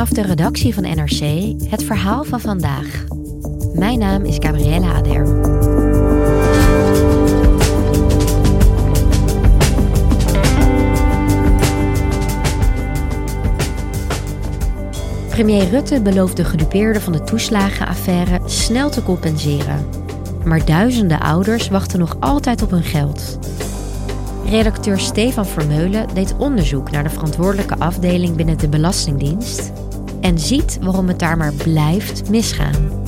[0.00, 3.04] Vanaf de redactie van NRC het verhaal van vandaag.
[3.72, 5.22] Mijn naam is Gabriella Ader.
[15.28, 19.86] Premier Rutte belooft de gedupeerden van de toeslagenaffaire snel te compenseren.
[20.44, 23.38] Maar duizenden ouders wachten nog altijd op hun geld.
[24.44, 29.72] Redacteur Stefan Vermeulen deed onderzoek naar de verantwoordelijke afdeling binnen de Belastingdienst
[30.20, 32.99] en ziet waarom het daar maar blijft misgaan.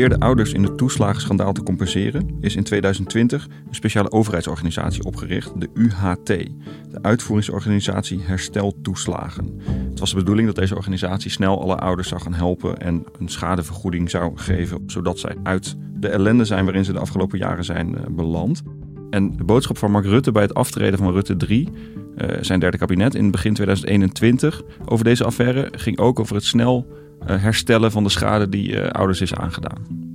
[0.00, 5.68] Gedupeerde ouders in het toeslagenschandaal te compenseren, is in 2020 een speciale overheidsorganisatie opgericht, de
[5.74, 9.60] UHT, de Uitvoeringsorganisatie Herstel Toeslagen.
[9.90, 13.28] Het was de bedoeling dat deze organisatie snel alle ouders zou gaan helpen en een
[13.28, 17.96] schadevergoeding zou geven, zodat zij uit de ellende zijn waarin ze de afgelopen jaren zijn
[17.96, 18.62] eh, beland.
[19.10, 21.68] En de boodschap van Mark Rutte bij het aftreden van Rutte 3,
[22.16, 26.86] uh, zijn derde kabinet in begin 2021, over deze affaire ging ook over het snel
[27.24, 30.08] herstellen van de schade die uh, ouders is aangedaan.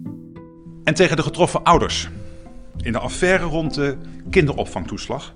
[0.84, 2.10] En tegen de getroffen ouders
[2.82, 3.98] in de affaire rond de
[4.30, 5.36] kinderopvangtoeslag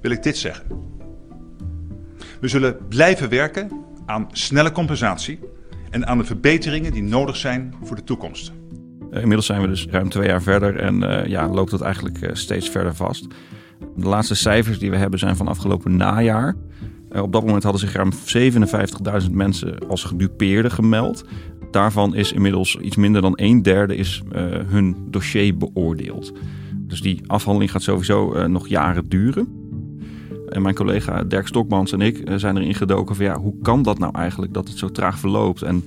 [0.00, 0.66] wil ik dit zeggen.
[2.40, 3.70] We zullen blijven werken
[4.06, 5.38] aan snelle compensatie
[5.90, 8.52] en aan de verbeteringen die nodig zijn voor de toekomst.
[9.10, 12.68] Uh, inmiddels zijn we dus ruim twee jaar verder en ja, loopt dat eigenlijk steeds
[12.68, 13.26] verder vast.
[13.96, 16.56] De laatste cijfers die we hebben zijn van afgelopen najaar.
[17.12, 18.10] Uh, op dat moment hadden zich ruim
[19.24, 21.24] 57.000 mensen als gedupeerden gemeld.
[21.70, 26.32] Daarvan is inmiddels iets minder dan een derde is, uh, hun dossier beoordeeld.
[26.74, 29.48] Dus die afhandeling gaat sowieso uh, nog jaren duren.
[30.48, 33.98] En mijn collega Dirk Stokmans en ik zijn erin gedoken van ja, hoe kan dat
[33.98, 35.62] nou eigenlijk dat het zo traag verloopt?
[35.62, 35.84] En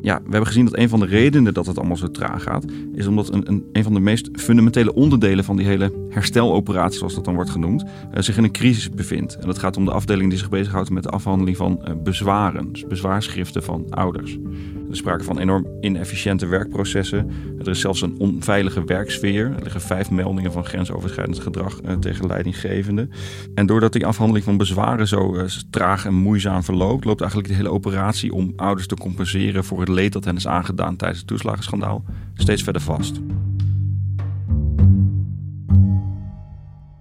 [0.00, 2.64] ja, we hebben gezien dat een van de redenen dat het allemaal zo traag gaat,
[2.94, 7.14] is omdat een, een, een van de meest fundamentele onderdelen van die hele hersteloperatie, zoals
[7.14, 7.88] dat dan wordt genoemd, uh,
[8.18, 9.36] zich in een crisis bevindt.
[9.36, 12.72] En dat gaat om de afdeling die zich bezighoudt met de afhandeling van uh, bezwaren,
[12.72, 14.38] dus bezwaarschriften van ouders.
[14.88, 17.30] Er is sprake van enorm inefficiënte werkprocessen.
[17.58, 19.52] Er is zelfs een onveilige werksfeer.
[19.56, 23.10] Er liggen vijf meldingen van grensoverschrijdend gedrag uh, tegen leidinggevenden.
[23.54, 27.70] En doordat die afhandeling van bezwaren zo traag en moeizaam verloopt, loopt eigenlijk de hele
[27.70, 32.04] operatie om ouders te compenseren voor het leed dat hen is aangedaan tijdens het toeslagenschandaal
[32.34, 33.20] steeds verder vast.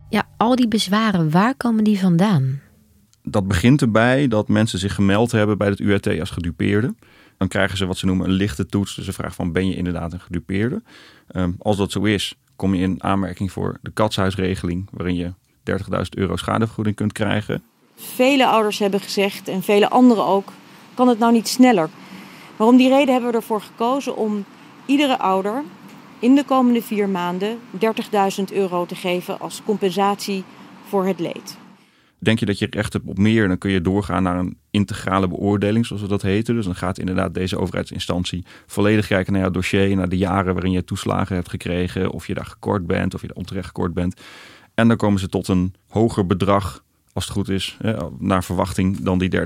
[0.10, 2.60] Ja, al die bezwaren, waar komen die vandaan?
[3.24, 6.96] Dat begint erbij dat mensen zich gemeld hebben bij het URT als gedupeerde.
[7.38, 8.96] Dan krijgen ze wat ze noemen een lichte toets.
[8.96, 10.82] Dus een vraag van ben je inderdaad een gedupeerde?
[11.32, 14.88] Um, als dat zo is, kom je in aanmerking voor de katshuisregeling...
[14.92, 15.32] waarin je
[15.72, 15.76] 30.000
[16.10, 17.64] euro schadevergoeding kunt krijgen.
[17.96, 20.52] Vele ouders hebben gezegd, en vele anderen ook...
[20.94, 21.90] kan het nou niet sneller?
[22.58, 24.46] Maar om die reden hebben we ervoor gekozen om
[24.86, 25.64] iedere ouder
[26.20, 27.60] in de komende vier maanden
[28.40, 30.44] 30.000 euro te geven als compensatie
[30.88, 31.58] voor het leed.
[32.20, 35.28] Denk je dat je recht hebt op meer, dan kun je doorgaan naar een integrale
[35.28, 36.56] beoordeling, zoals we dat heten.
[36.56, 40.72] Dus dan gaat inderdaad deze overheidsinstantie volledig kijken naar jouw dossier, naar de jaren waarin
[40.72, 44.22] je toeslagen hebt gekregen, of je daar gekort bent, of je daar onterecht gekort bent.
[44.74, 46.84] En dan komen ze tot een hoger bedrag
[47.14, 47.78] als het goed is,
[48.20, 49.44] naar verwachting dan die 30.000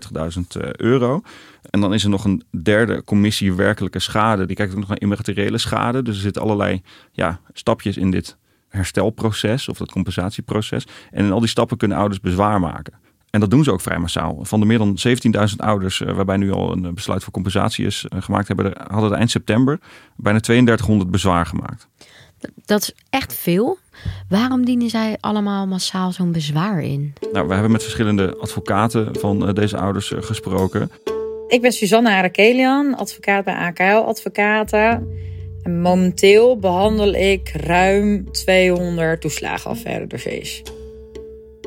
[0.71, 1.21] euro.
[1.69, 4.45] En dan is er nog een derde commissie werkelijke schade.
[4.45, 6.01] Die kijkt ook nog naar immateriële schade.
[6.01, 6.81] Dus er zitten allerlei
[7.11, 8.37] ja, stapjes in dit
[8.71, 10.87] herstelproces of dat compensatieproces.
[11.11, 12.93] En in al die stappen kunnen ouders bezwaar maken.
[13.29, 14.39] En dat doen ze ook vrij massaal.
[14.41, 14.97] Van de meer dan
[15.49, 19.17] 17.000 ouders, waarbij nu al een besluit voor compensatie is gemaakt, hebben er, hadden er
[19.17, 19.79] eind september
[20.15, 21.87] bijna 3200 bezwaar gemaakt.
[22.65, 23.77] Dat is echt veel.
[24.29, 27.13] Waarom dienen zij allemaal massaal zo'n bezwaar in?
[27.31, 30.91] Nou, we hebben met verschillende advocaten van uh, deze ouders gesproken.
[31.47, 35.07] Ik ben Suzanne Arakelian, advocaat bij AKL Advocaten.
[35.63, 40.61] En momenteel behandel ik ruim 200 toeslagenaffaire dossiers.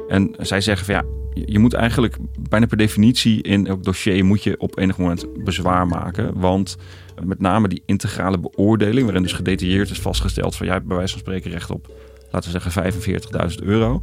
[0.08, 1.04] En zij zeggen van ja,
[1.44, 2.16] je moet eigenlijk
[2.48, 6.40] bijna per definitie in elk dossier moet je op enig moment bezwaar maken.
[6.40, 6.76] Want
[7.24, 11.12] met name die integrale beoordeling, waarin dus gedetailleerd is vastgesteld van jij hebt bij wijze
[11.12, 11.92] van spreken recht op,
[12.30, 12.92] laten we zeggen,
[13.58, 14.00] 45.000 euro.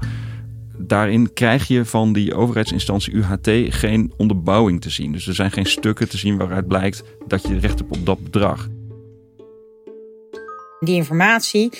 [0.77, 5.11] Daarin krijg je van die overheidsinstantie UHT geen onderbouwing te zien.
[5.11, 8.23] Dus er zijn geen stukken te zien waaruit blijkt dat je recht hebt op dat
[8.23, 8.67] bedrag.
[10.83, 11.71] Die informatie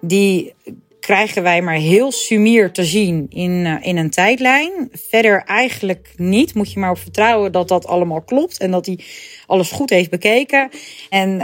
[0.00, 0.54] die
[1.00, 4.88] krijgen wij maar heel sumier te zien in, uh, in een tijdlijn.
[4.92, 6.54] Verder eigenlijk niet.
[6.54, 8.98] Moet je maar op vertrouwen dat dat allemaal klopt en dat hij
[9.46, 10.70] alles goed heeft bekeken.
[11.08, 11.42] En uh,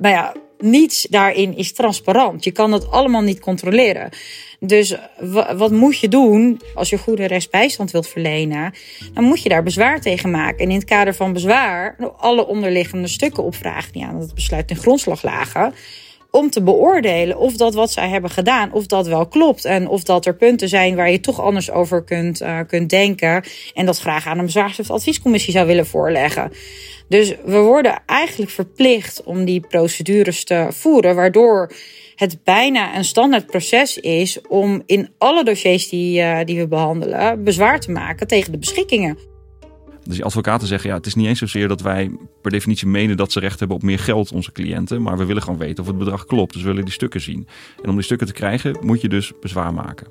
[0.00, 2.44] nou ja, niets daarin is transparant.
[2.44, 4.08] Je kan dat allemaal niet controleren.
[4.60, 4.96] Dus
[5.56, 8.74] wat moet je doen als je goede rechtsbijstand wilt verlenen?
[9.14, 10.58] Dan moet je daar bezwaar tegen maken.
[10.58, 14.76] En in het kader van bezwaar alle onderliggende stukken opvragen die aan het besluit in
[14.76, 15.74] grondslag lagen
[16.34, 19.64] om te beoordelen of dat wat zij hebben gedaan, of dat wel klopt.
[19.64, 23.44] En of dat er punten zijn waar je toch anders over kunt, uh, kunt denken.
[23.74, 26.52] En dat graag aan een bezwaarsadviescommissie zou willen voorleggen.
[27.08, 31.72] Dus we worden eigenlijk verplicht om die procedures te voeren, waardoor
[32.14, 37.44] het bijna een standaard proces is om in alle dossiers die, uh, die we behandelen
[37.44, 39.33] bezwaar te maken tegen de beschikkingen.
[40.04, 42.10] Dus die advocaten zeggen, ja, het is niet eens zozeer dat wij
[42.42, 45.02] per definitie menen dat ze recht hebben op meer geld, onze cliënten.
[45.02, 46.52] Maar we willen gewoon weten of het bedrag klopt.
[46.52, 47.46] Dus we willen die stukken zien.
[47.82, 50.06] En om die stukken te krijgen, moet je dus bezwaar maken.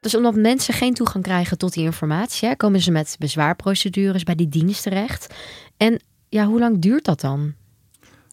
[0.00, 4.48] Dus omdat mensen geen toegang krijgen tot die informatie, komen ze met bezwaarprocedures bij die
[4.48, 5.34] dienst terecht.
[5.76, 7.54] En ja, hoe lang duurt dat dan?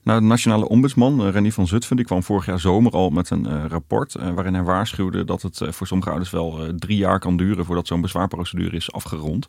[0.04, 3.30] Nou, de nationale ombudsman, uh, René van Zutphen, die kwam vorig jaar zomer al met
[3.30, 7.20] een uh, rapport uh, waarin hij waarschuwde dat het voor sommige ouders wel drie jaar
[7.20, 9.48] kan duren voordat zo'n bezwaarprocedure is afgerond.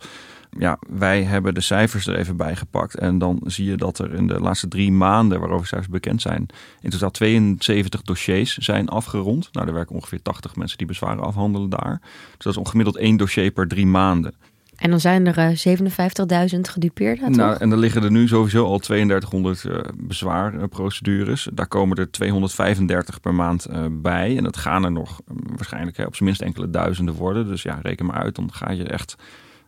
[0.59, 4.15] Ja, wij hebben de cijfers er even bij gepakt en dan zie je dat er
[4.15, 6.47] in de laatste drie maanden, waarover cijfers bekend zijn,
[6.81, 9.49] in totaal 72 dossiers zijn afgerond.
[9.53, 12.01] Nou, er werken ongeveer 80 mensen die bezwaren afhandelen daar.
[12.01, 14.35] Dus dat is ongemiddeld één dossier per drie maanden.
[14.77, 15.79] En dan zijn er uh,
[16.55, 17.31] 57.000 gedupeerden.
[17.31, 21.49] Nou, en dan liggen er nu sowieso al 3200 uh, bezwaarprocedures.
[21.53, 24.37] Daar komen er 235 per maand uh, bij.
[24.37, 27.47] En dat gaan er nog waarschijnlijk op zijn minst enkele duizenden worden.
[27.47, 28.35] Dus ja, reken maar uit.
[28.35, 29.17] Dan ga je echt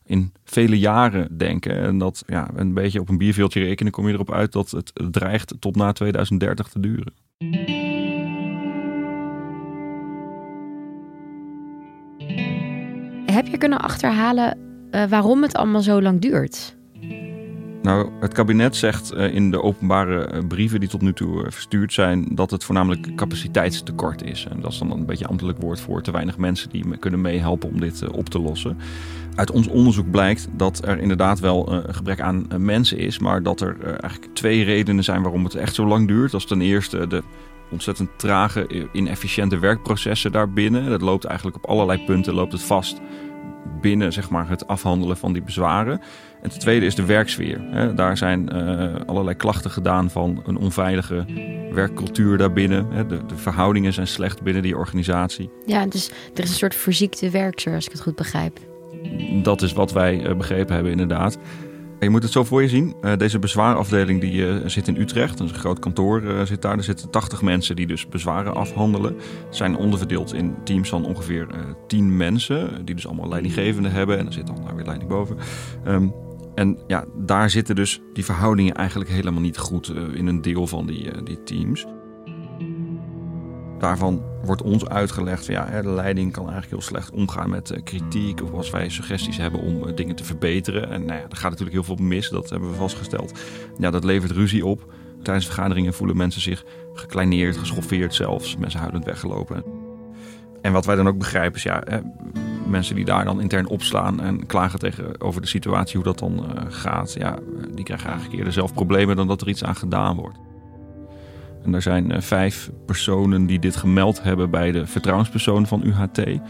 [0.05, 1.81] in vele jaren denken.
[1.81, 4.93] En dat ja, een beetje op een bierveeltje rekenen, kom je erop uit dat het
[5.11, 7.13] dreigt tot na 2030 te duren.
[13.27, 14.66] Heb je kunnen achterhalen
[14.97, 16.77] uh, waarom het allemaal zo lang duurt?
[17.83, 21.93] Nou, het kabinet zegt uh, in de openbare uh, brieven die tot nu toe verstuurd
[21.93, 24.47] zijn dat het voornamelijk capaciteitstekort is.
[24.51, 27.69] En dat is dan een beetje ambtelijk woord voor te weinig mensen die kunnen meehelpen
[27.69, 28.77] om dit op te lossen.
[29.35, 33.61] Uit ons onderzoek blijkt dat er inderdaad wel een gebrek aan mensen is, maar dat
[33.61, 36.31] er eigenlijk twee redenen zijn waarom het echt zo lang duurt.
[36.31, 37.23] Dat is ten eerste de
[37.71, 40.91] ontzettend trage, inefficiënte werkprocessen daarbinnen.
[40.91, 43.01] Dat loopt eigenlijk op allerlei punten loopt het vast
[43.81, 46.01] binnen zeg maar, het afhandelen van die bezwaren.
[46.43, 47.61] En ten tweede is de werksfeer.
[47.95, 51.25] Daar zijn uh, allerlei klachten gedaan van een onveilige
[51.73, 53.09] werkcultuur daarbinnen.
[53.09, 55.51] De, de, verhoudingen zijn slecht binnen die organisatie.
[55.67, 58.59] Ja, dus er is een soort verziekte werkster, als ik het goed begrijp.
[59.43, 61.39] Dat is wat wij uh, begrepen hebben, inderdaad.
[62.01, 62.95] Je moet het zo voor je zien.
[63.03, 65.41] Uh, deze bezwaarafdeling die, uh, zit in Utrecht.
[65.41, 66.77] een groot kantoor uh, zit daar.
[66.77, 69.17] Er zitten 80 mensen die dus bezwaren afhandelen.
[69.51, 71.47] Zijn onderverdeeld in teams van ongeveer
[71.87, 72.85] 10 mensen.
[72.85, 74.19] Die dus allemaal leidinggevende hebben.
[74.19, 75.37] En er zit dan weer leiding boven.
[75.87, 76.15] Um,
[76.55, 80.87] en ja, daar zitten dus die verhoudingen eigenlijk helemaal niet goed in een deel van
[80.87, 81.87] die, die teams.
[83.79, 88.43] Daarvan wordt ons uitgelegd ja, de leiding kan eigenlijk heel slecht omgaan met eh, kritiek
[88.43, 90.91] of als wij suggesties hebben om eh, dingen te verbeteren.
[90.91, 93.39] En nou ja, er gaat natuurlijk heel veel mis, dat hebben we vastgesteld.
[93.79, 94.93] Ja, dat levert ruzie op.
[95.23, 96.65] Tijdens vergaderingen voelen mensen zich
[96.95, 98.57] gekleineerd, geschoffeerd zelfs.
[98.57, 99.65] Mensen huilend weggelopen.
[100.63, 101.99] En wat wij dan ook begrijpen is ja, hè,
[102.69, 106.33] mensen die daar dan intern opslaan en klagen tegen, over de situatie, hoe dat dan
[106.33, 107.13] uh, gaat.
[107.13, 107.39] Ja,
[107.75, 110.39] die krijgen eigenlijk eerder zelf problemen dan dat er iets aan gedaan wordt.
[111.67, 116.41] En er zijn uh, vijf personen die dit gemeld hebben bij de vertrouwenspersoon van UHT.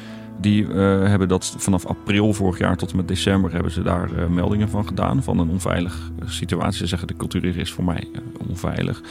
[0.41, 0.75] Die uh,
[1.07, 4.69] hebben dat vanaf april vorig jaar tot en met december hebben ze daar uh, meldingen
[4.69, 5.23] van gedaan.
[5.23, 6.79] Van een onveilige situatie.
[6.79, 8.09] Ze zeggen de cultuur is voor mij
[8.49, 9.03] onveilig.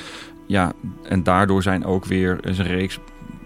[0.47, 2.99] Ja, en daardoor zijn ook weer een reeks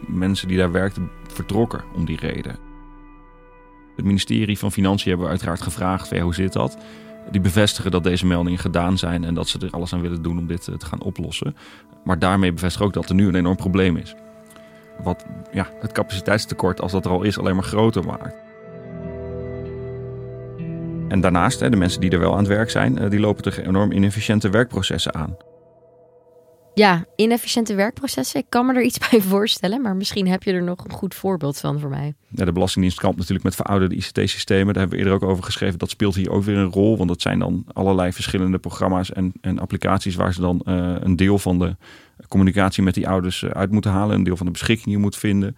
[0.08, 2.56] mensen die daar werkten vertrokken om die reden.
[3.96, 6.78] Het ministerie van Financiën hebben we uiteraard gevraagd, hoe zit dat?
[7.32, 10.38] Die bevestigen dat deze meldingen gedaan zijn en dat ze er alles aan willen doen
[10.38, 11.56] om dit te gaan oplossen.
[12.04, 14.16] Maar daarmee bevestigen ook dat er nu een enorm probleem is.
[15.04, 18.36] Wat ja, het capaciteitstekort, als dat er al is, alleen maar groter maakt.
[21.08, 23.92] En daarnaast, de mensen die er wel aan het werk zijn, die lopen tegen enorm
[23.92, 25.38] inefficiënte werkprocessen aan.
[26.80, 28.40] Ja, inefficiënte werkprocessen.
[28.40, 31.16] Ik kan me er iets bij voorstellen, maar misschien heb je er nog een goed
[31.16, 32.14] voorbeeld van voor mij.
[32.28, 34.74] Ja, de Belastingdienst kampt natuurlijk met verouderde ICT-systemen.
[34.74, 35.80] Daar hebben we eerder ook over geschreven.
[35.80, 39.34] Dat speelt hier ook weer een rol, want dat zijn dan allerlei verschillende programma's en,
[39.42, 41.76] en applicaties waar ze dan uh, een deel van de
[42.28, 45.56] communicatie met die ouders eh, uit moeten halen, een deel van de beschikkingen moet vinden.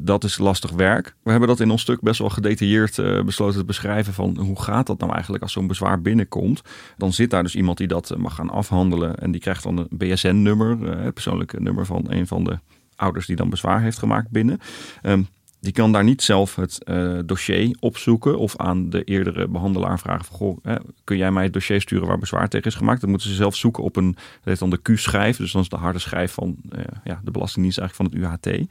[0.00, 1.14] Dat is lastig werk.
[1.22, 4.62] We hebben dat in ons stuk best wel gedetailleerd uh, besloten te beschrijven van hoe
[4.62, 6.62] gaat dat nou eigenlijk als zo'n bezwaar binnenkomt.
[6.96, 9.88] Dan zit daar dus iemand die dat mag gaan afhandelen en die krijgt dan een
[9.90, 12.58] BSN-nummer, uh, het persoonlijke nummer van een van de
[12.96, 14.58] ouders die dan bezwaar heeft gemaakt binnen.
[15.02, 15.28] Um,
[15.60, 20.24] die kan daar niet zelf het uh, dossier opzoeken of aan de eerdere behandelaar vragen
[20.24, 23.00] van goh, hè, kun jij mij het dossier sturen waar bezwaar tegen is gemaakt?
[23.00, 25.68] Dat moeten ze zelf zoeken op een, dat heet dan de Q-schijf, dus dan is
[25.68, 26.56] de harde schijf van
[27.04, 28.66] ja, de Belastingdienst eigenlijk van het UHT.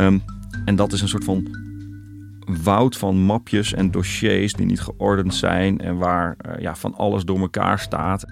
[0.00, 0.22] Um,
[0.64, 1.66] en dat is een soort van
[2.62, 7.24] woud van mapjes en dossiers die niet geordend zijn en waar uh, ja, van alles
[7.24, 8.24] door elkaar staat.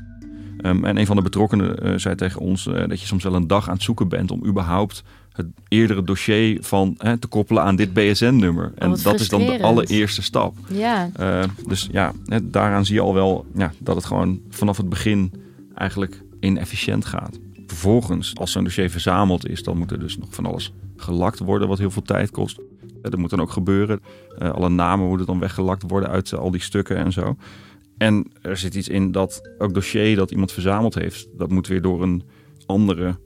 [0.63, 3.35] Um, en een van de betrokkenen uh, zei tegen ons uh, dat je soms wel
[3.35, 7.63] een dag aan het zoeken bent om überhaupt het eerdere dossier van hè, te koppelen
[7.63, 8.73] aan dit BSN-nummer.
[8.75, 10.55] En Oh, dat is dan de allereerste stap.
[10.69, 11.11] Ja.
[11.67, 15.33] Dus ja, hè, daaraan zie je al wel ja, dat het gewoon vanaf het begin
[15.75, 17.39] eigenlijk inefficiënt gaat.
[17.67, 21.69] Vervolgens, als zo'n dossier verzameld is, dan moet er dus nog van alles gelakt worden,
[21.69, 22.61] wat heel veel tijd kost.
[23.03, 24.01] Dat moet dan ook gebeuren.
[24.39, 27.37] Uh, alle namen moeten dan weggelakt worden uit uh, al die stukken en zo.
[27.99, 31.83] En er zit iets in dat ook dossier dat iemand verzameld heeft, dat moet weer
[31.83, 32.23] door een
[32.67, 33.19] andere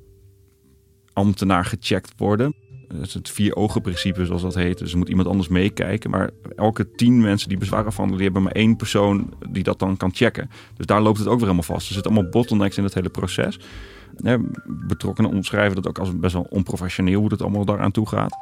[1.13, 2.55] ambtenaar gecheckt worden.
[2.89, 4.79] Dat is het vier ogen principe zoals dat heet.
[4.79, 6.11] Dus er moet iemand anders meekijken.
[6.11, 10.15] Maar elke tien mensen die bezwaar die hebben maar één persoon die dat dan kan
[10.15, 10.51] checken.
[10.77, 11.87] Dus daar loopt het ook weer helemaal vast.
[11.87, 13.59] Er zitten allemaal bottlenecks in het hele proces.
[14.65, 18.37] Betrokkenen omschrijven dat ook als best wel onprofessioneel hoe het allemaal daaraan toe gaat.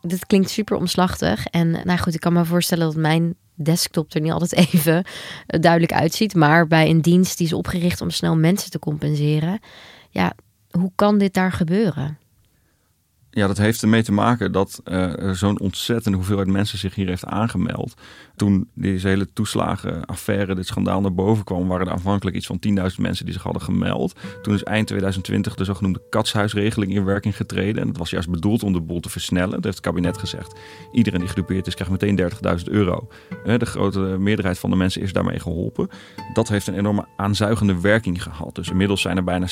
[0.00, 1.46] Dit klinkt super omslachtig.
[1.46, 5.04] En nou goed, ik kan me voorstellen dat mijn desktop er niet altijd even
[5.46, 6.34] duidelijk uitziet.
[6.34, 9.60] Maar bij een dienst die is opgericht om snel mensen te compenseren.
[10.10, 10.32] Ja,
[10.70, 12.18] hoe kan dit daar gebeuren?
[13.36, 17.24] Ja, dat heeft ermee te maken dat er zo'n ontzettende hoeveelheid mensen zich hier heeft
[17.24, 17.94] aangemeld.
[18.36, 22.72] Toen deze hele toeslagenaffaire, dit schandaal naar boven kwam, waren er aanvankelijk iets van 10.000
[22.98, 24.18] mensen die zich hadden gemeld.
[24.42, 27.82] Toen is eind 2020 de zogenoemde katshuisregeling in werking getreden.
[27.82, 29.50] En dat was juist bedoeld om de boel te versnellen.
[29.50, 30.58] Dat heeft het kabinet gezegd.
[30.92, 33.08] Iedereen die gedupeerd is, krijgt meteen 30.000 euro.
[33.44, 35.88] De grote meerderheid van de mensen is daarmee geholpen.
[36.32, 38.54] Dat heeft een enorme aanzuigende werking gehad.
[38.54, 39.46] Dus inmiddels zijn er bijna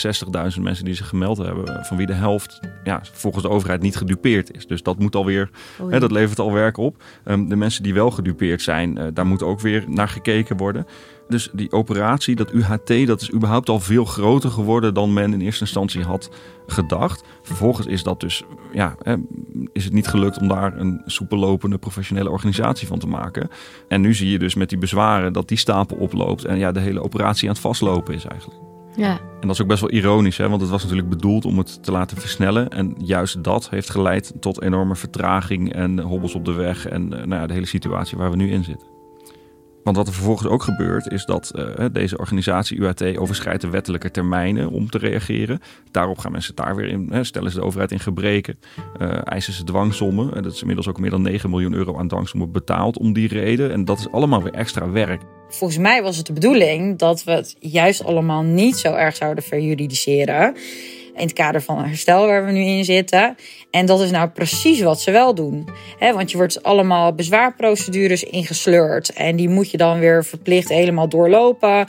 [0.57, 3.97] 60.000 mensen die zich gemeld hebben, van wie de helft ja, volgens de overheid niet
[3.97, 4.67] gedupeerd is.
[4.67, 5.51] Dus dat moet alweer,
[5.81, 7.03] Oh hè, dat levert al werk op.
[7.25, 10.87] Um, de mensen die wel gedupeerd zijn, uh, daar moet ook weer naar gekeken worden.
[11.29, 15.41] Dus die operatie, dat UHT, dat is überhaupt al veel groter geworden dan men in
[15.41, 16.31] eerste instantie had
[16.67, 17.25] gedacht.
[17.43, 19.15] Vervolgens is dat dus, ja, hè,
[19.73, 23.49] is het niet gelukt om daar een soepel lopende professionele organisatie van te maken.
[23.89, 26.81] En nu zie je dus met die bezwaren dat die stapel oploopt en ja, de
[26.81, 28.74] hele operatie aan het vastlopen is eigenlijk.
[28.97, 29.19] Ja.
[29.41, 30.49] En dat is ook best wel ironisch, hè?
[30.49, 32.69] want het was natuurlijk bedoeld om het te laten versnellen.
[32.69, 37.35] En juist dat heeft geleid tot enorme vertraging en hobbels op de weg en nou
[37.35, 38.94] ja, de hele situatie waar we nu in zitten.
[39.85, 44.11] Want wat er vervolgens ook gebeurt, is dat uh, deze organisatie UAT overschrijdt de wettelijke
[44.11, 45.61] termijnen om te reageren.
[45.91, 48.59] Daarop gaan mensen daar weer in, hè, stellen ze de overheid in gebreken,
[49.01, 50.35] uh, eisen ze dwangsommen.
[50.35, 53.29] En dat is inmiddels ook meer dan 9 miljoen euro aan dwangsommen betaald om die
[53.29, 53.73] reden.
[53.73, 55.23] En dat is allemaal weer extra werk.
[55.49, 59.45] Volgens mij was het de bedoeling dat we het juist allemaal niet zo erg zouden
[59.45, 60.57] verjuridiseren.
[61.15, 63.37] In het kader van herstel waar we nu in zitten.
[63.71, 65.69] En dat is nou precies wat ze wel doen.
[65.99, 69.13] Want je wordt allemaal bezwaarprocedures ingesleurd.
[69.13, 71.87] En die moet je dan weer verplicht helemaal doorlopen.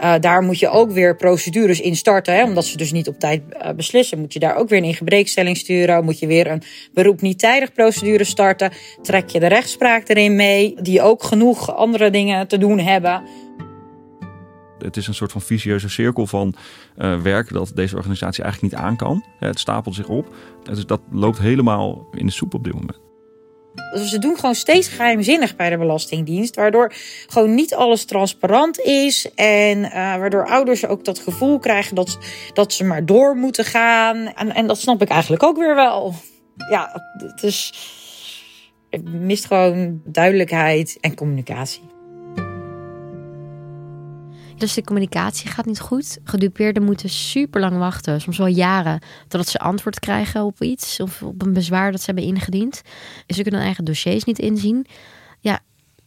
[0.00, 2.44] Uh, daar moet je ook weer procedures in starten.
[2.44, 4.18] Omdat ze dus niet op tijd uh, beslissen.
[4.18, 6.04] Moet je daar ook weer een ingebreekstelling sturen.
[6.04, 6.62] Moet je weer een
[6.94, 8.72] beroep niet tijdig procedure starten.
[9.02, 10.74] Trek je de rechtspraak erin mee.
[10.82, 13.22] Die ook genoeg andere dingen te doen hebben
[14.84, 16.54] het is een soort van vicieuze cirkel van
[16.98, 19.24] uh, werk dat deze organisatie eigenlijk niet aan kan.
[19.38, 20.34] Het stapelt zich op.
[20.62, 23.00] Dus dat loopt helemaal in de soep op dit moment.
[23.74, 26.56] Dus ze doen gewoon steeds geheimzinnig bij de Belastingdienst.
[26.56, 26.92] Waardoor
[27.26, 29.34] gewoon niet alles transparant is.
[29.34, 32.18] En uh, waardoor ouders ook dat gevoel krijgen dat,
[32.52, 34.16] dat ze maar door moeten gaan.
[34.16, 36.14] En, en dat snap ik eigenlijk ook weer wel.
[36.70, 37.74] Ja, het is.
[39.04, 41.91] Mist gewoon duidelijkheid en communicatie.
[44.62, 46.18] Dus de communicatie gaat niet goed.
[46.24, 51.22] Gedupeerden moeten super lang wachten, soms wel jaren, totdat ze antwoord krijgen op iets of
[51.22, 52.82] op een bezwaar dat ze hebben ingediend.
[53.26, 54.86] Ze kunnen hun eigen dossiers niet inzien.
[55.40, 55.60] Ja,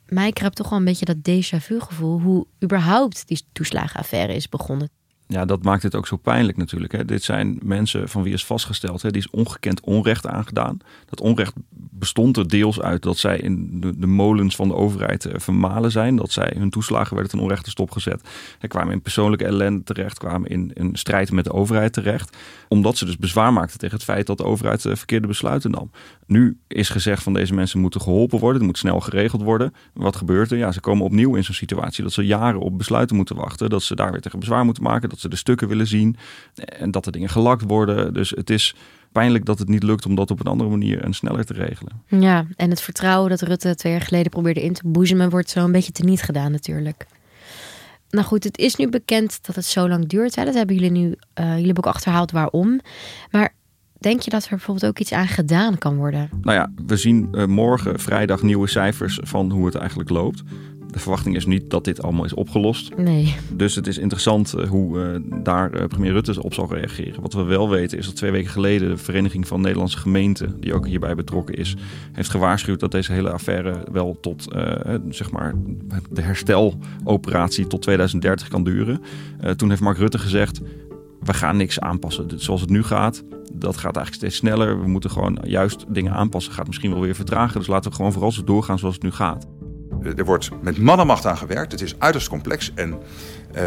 [0.06, 4.50] mij kruipt toch wel een beetje dat déjà vu gevoel hoe überhaupt die toeslagenaffaire is
[4.50, 4.90] begonnen.
[5.28, 6.92] Ja, dat maakt het ook zo pijnlijk natuurlijk.
[6.92, 7.06] Hè.
[7.06, 10.78] Dit zijn mensen van wie is vastgesteld, hè, die is ongekend onrecht aangedaan.
[11.06, 15.26] Dat onrecht bestond er deels uit dat zij in de, de molens van de overheid
[15.26, 16.16] eh, vermalen zijn.
[16.16, 18.30] Dat zij hun toeslagen werden ten onrechte stopgezet.
[18.62, 22.38] Ze kwamen in persoonlijke ellende terecht, kwamen in een strijd met de overheid terecht.
[22.68, 25.92] Omdat ze dus bezwaar maakten tegen het feit dat de overheid eh, verkeerde besluiten nam.
[26.28, 28.58] Nu is gezegd van deze mensen moeten geholpen worden.
[28.58, 29.74] Het moet snel geregeld worden.
[29.94, 30.58] Wat gebeurt er?
[30.58, 33.70] Ja, ze komen opnieuw in zo'n situatie dat ze jaren op besluiten moeten wachten.
[33.70, 35.10] Dat ze daar weer tegen bezwaar moeten maken.
[35.16, 36.16] Dat ze de stukken willen zien.
[36.56, 38.14] En dat er dingen gelakt worden.
[38.14, 38.76] Dus het is
[39.12, 41.92] pijnlijk dat het niet lukt om dat op een andere manier en sneller te regelen.
[42.08, 45.64] Ja, en het vertrouwen dat Rutte twee jaar geleden probeerde in te boezemen, wordt zo
[45.64, 47.06] een beetje teniet gedaan natuurlijk.
[48.10, 50.36] Nou goed, het is nu bekend dat het zo lang duurt.
[50.36, 50.46] Hè?
[50.46, 52.80] Dat hebben jullie nu, uh, jullie hebben ook achterhaald waarom.
[53.32, 53.54] Maar
[54.00, 56.30] denk je dat er bijvoorbeeld ook iets aan gedaan kan worden?
[56.42, 60.44] Nou ja, we zien uh, morgen vrijdag nieuwe cijfers van hoe het eigenlijk loopt.
[60.96, 62.96] De verwachting is niet dat dit allemaal is opgelost.
[62.98, 63.36] Nee.
[63.54, 67.22] Dus het is interessant eh, hoe uh, daar uh, premier Rutte op zal reageren.
[67.22, 70.74] Wat we wel weten is dat twee weken geleden de Vereniging van Nederlandse Gemeenten, die
[70.74, 71.76] ook hierbij betrokken is,
[72.12, 74.48] heeft gewaarschuwd dat deze hele affaire wel tot
[75.10, 75.54] zeg maar
[76.12, 79.02] de hersteloperatie tot 2030 kan duren.
[79.56, 80.62] toen heeft Mark Rutte gezegd:
[81.20, 82.28] we gaan niks aanpassen.
[82.36, 83.24] Zoals het nu gaat,
[83.54, 84.82] dat gaat eigenlijk steeds sneller.
[84.82, 86.54] We moeten gewoon juist dingen aanpassen.
[86.54, 87.60] Gaat misschien wel weer vertragen.
[87.60, 89.48] Dus laten we gewoon vooral zo doorgaan zoals het nu gaat.
[90.18, 91.72] Er wordt met mannenmacht aan gewerkt.
[91.72, 92.98] Het is uiterst complex en
[93.56, 93.64] uh,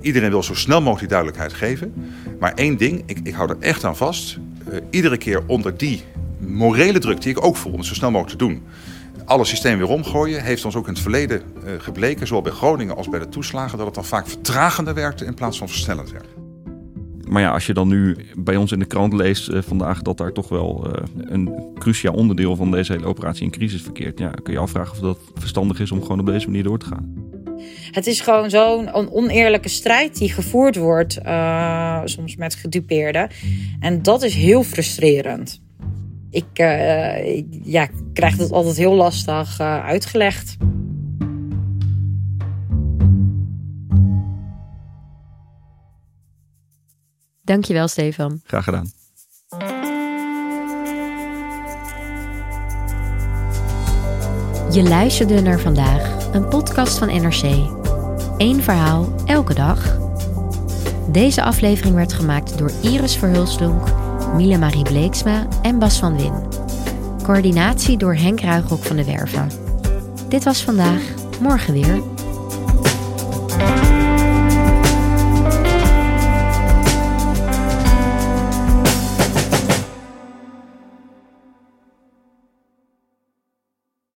[0.00, 1.94] iedereen wil zo snel mogelijk die duidelijkheid geven.
[2.38, 4.38] Maar één ding, ik, ik hou er echt aan vast.
[4.90, 6.04] Iedere keer onder die
[6.38, 8.62] morele druk die ik ook voel om het zo snel mogelijk te doen.
[9.24, 11.42] Alle systemen weer omgooien, heeft ons ook in het verleden
[11.78, 15.34] gebleken, zowel bij Groningen als bij de toeslagen, dat het dan vaak vertragender werkte in
[15.34, 16.39] plaats van versnellend werkte.
[17.30, 20.18] Maar ja, als je dan nu bij ons in de krant leest uh, vandaag dat
[20.18, 24.30] daar toch wel uh, een cruciaal onderdeel van deze hele operatie in crisis verkeert, ja,
[24.42, 27.14] kun je afvragen of dat verstandig is om gewoon op deze manier door te gaan.
[27.90, 33.30] Het is gewoon zo'n oneerlijke strijd die gevoerd wordt, uh, soms met gedupeerden.
[33.80, 35.60] En dat is heel frustrerend.
[36.30, 36.58] Ik,
[37.24, 40.56] ik ja, krijg dat altijd heel lastig uitgelegd.
[47.50, 48.40] Dankjewel, Stefan.
[48.44, 48.90] Graag gedaan.
[54.72, 57.42] Je luisterde naar vandaag, een podcast van NRC.
[58.36, 59.98] Eén verhaal, elke dag.
[61.08, 63.88] Deze aflevering werd gemaakt door Iris Verhulsdonk,
[64.34, 66.32] Miele Marie Bleeksma en Bas van Win.
[67.22, 69.48] Coördinatie door Henk Ruigrok van de Werven.
[70.28, 71.02] Dit was vandaag,
[71.40, 72.02] morgen weer.